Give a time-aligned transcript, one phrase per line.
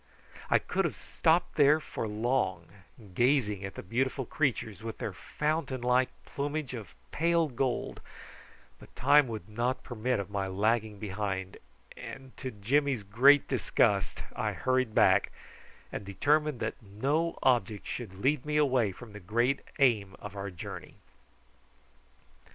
[0.49, 2.69] I could have stopped there for long,
[3.13, 8.01] gazing at the beautiful creatures with their fountain like plumage of pale gold,
[8.79, 11.57] but time would not permit of my lagging behind,
[11.95, 15.31] and to Jimmy's great disgust I hurried back,
[15.91, 20.49] and determined that no object should lead me away from the great aim of our
[20.49, 20.95] journey.